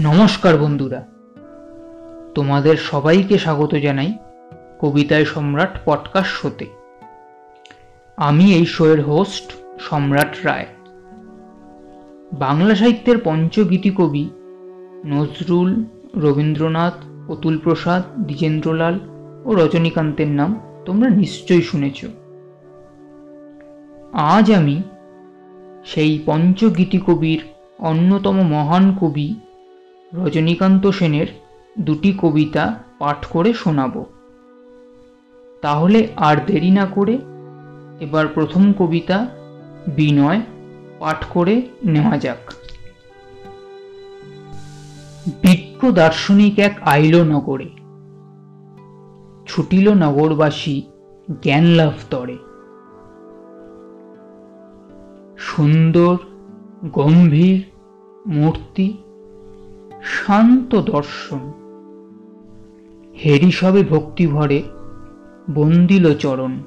[0.00, 1.06] নমস্কার বন্ধুরা।
[2.34, 4.18] তোমাদের সবাইকে স্বাগত জানাই
[4.80, 6.66] কবিতায় সম্রাট পডকাস্ট শোতে
[8.16, 10.66] আমি এই শোয়ের হোস্ট সম্রাট রায়।
[12.32, 14.30] বাংলা সাহিত্যের পঞ্চগীতি কবি
[15.06, 15.84] নজরুল
[16.16, 18.98] রবীন্দ্রনাথ, অতুল প্রসাদ, দ্বিজেন্দ্রলাল
[19.44, 22.04] ও রজনীকান্তের নাম তোমরা নিশ্চয়ই শুনেছ।
[24.12, 24.82] আজ আমি
[25.84, 27.42] সেই পঞ্চগীতি কবির
[27.78, 29.34] অন্যতম মহান কবি
[30.14, 31.26] রজনীকান্ত সেনের
[31.78, 34.04] দুটি কবিতা পাঠ করে শোনাব।
[35.62, 37.18] তাহলে আর দেরি না করে
[38.00, 39.26] এবার প্রথম কবিতা
[39.86, 40.40] বিনয়
[40.98, 42.52] পাঠ করে নেওয়া যাক।
[45.42, 47.68] বিজ্ঞ দার্শনিক এক আইল নগরে,
[49.46, 50.82] ছুটিল নগরবাসী
[51.42, 52.36] জ্ঞান লাভ তরে।
[55.38, 56.16] সুন্দর,
[56.92, 57.60] গম্ভীর
[58.26, 58.86] মূর্তি
[60.06, 61.52] শান্ত দর্শন।
[63.24, 64.62] হেরি সবে ভক্তি ভরে
[65.50, 66.58] বন্দিল চরণ।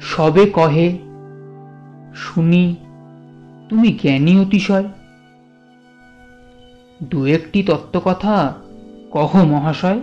[0.00, 0.98] সবে কহে,
[2.14, 2.76] শুনি,
[3.68, 4.88] তুমি জ্ঞানী অতিশয়।
[7.02, 8.54] দু একটি তত্ত্বকথা
[9.10, 10.00] কহ মহাশয়।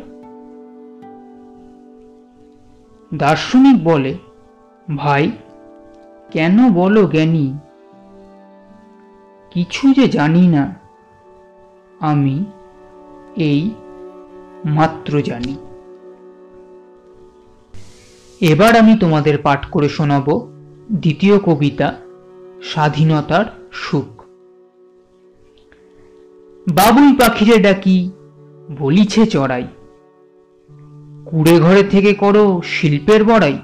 [3.14, 4.18] দার্শনিক বলে,
[4.98, 5.32] ভাই,
[6.32, 7.54] কেন বলো জ্ঞানী
[9.54, 10.76] কিছু যে জানি না।
[12.00, 12.46] আমি
[13.36, 13.72] এই
[14.66, 15.58] মাত্র জানি।
[18.42, 20.48] এবার আমি তোমাদের পাঠ করে শোনাব
[20.92, 21.96] দ্বিতীয় কবিতা,
[22.64, 24.22] স্বাধীনতার সুখ।
[26.74, 28.12] বাবুই পাখিরে ডাকি,
[28.78, 29.68] বলিছে চড়াই।
[31.26, 33.60] কুড়ে ঘরে থেকে করো শিল্পের বড়াই।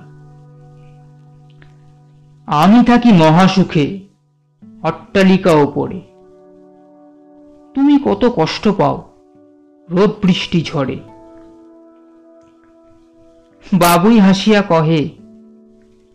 [2.47, 4.08] আমি থাকি মহাসুখে
[4.83, 6.01] অট্টালিকা ওপরে।
[7.75, 8.97] তুমি কত কষ্ট পাও,
[9.89, 10.97] রোদ বৃষ্টি ঝরে
[13.73, 15.09] বাবুই হাসিয়া কহে,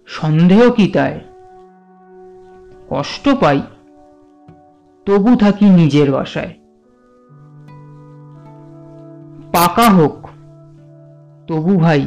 [0.06, 1.20] সন্দেহ কি তাই
[2.88, 3.60] কষ্ট পাই,
[5.06, 6.52] তবু থাকি নিজের বাসায়।
[9.52, 10.16] পাকা হোক,
[11.46, 12.06] তবু ভাই,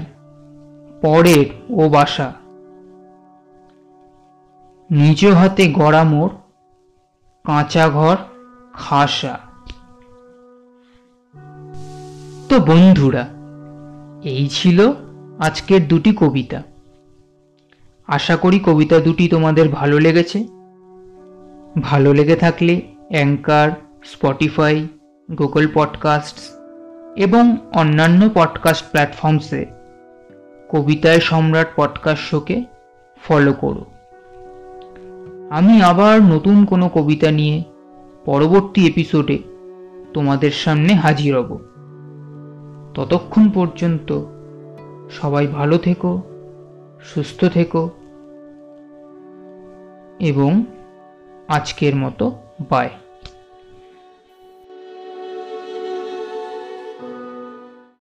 [1.02, 2.34] পরের ও বাসা।
[4.92, 6.30] নিজ হাতে গড়া মোর
[7.48, 8.16] কাঁচা ঘর,
[8.74, 9.40] খাসা।
[12.50, 13.28] তো বন্ধুরা,
[14.24, 14.94] এই ছিল
[15.40, 16.64] আজকের দুটি কবিতা।
[18.08, 20.48] আশা করি কবিতা দুটি তোমাদের ভালো লেগেছে।
[21.82, 23.72] ভালো লেগে থাকলে অ্যাঙ্কার,
[24.04, 24.88] স্পটিফাই,
[25.38, 26.38] গুগল পডকাস্ট
[27.16, 29.66] এবং অন্যান্য পডকাস্ট প্ল্যাটফর্মসে
[30.70, 32.64] কবিতায় সম্রাট পডকাস্ট শোকে
[33.24, 33.86] ফলো করো।
[35.50, 37.64] আমি আবার নতুন কোনো কবিতা নিয়ে
[38.26, 39.40] পরবর্তী এপিসোডে
[40.14, 41.60] তোমাদের সামনে হাজির হব।
[42.94, 44.22] ততক্ষণ পর্যন্ত
[45.12, 46.22] সবাই ভালো থেকো,
[47.04, 47.90] সুস্থ থেকো
[50.20, 50.66] এবং
[51.48, 52.36] আজকের মতো
[52.70, 52.90] বাই